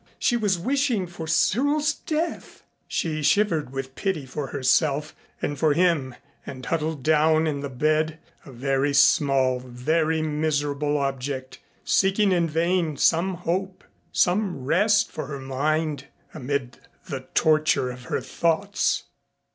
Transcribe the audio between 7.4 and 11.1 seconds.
in the bed, a very small, very miserable